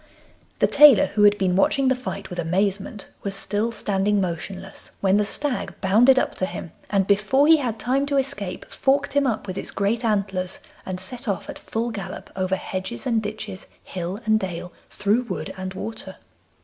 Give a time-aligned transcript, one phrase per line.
[0.57, 5.17] The tailor, who had been watching the fight with amazement, was still standing motionless when
[5.17, 9.27] the stag bounded up to him, and before he had time to escape forked him
[9.27, 13.67] up with its great antlers, and set off at full gallop over hedges and ditches,
[13.83, 16.15] hill and dale, through wood and water.